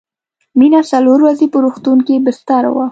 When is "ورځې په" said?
1.21-1.57